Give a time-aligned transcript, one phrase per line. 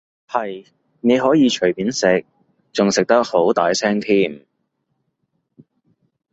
[0.27, 0.65] 係，
[1.01, 2.25] 你可以隨便食，
[2.73, 4.47] 仲食得好大聲添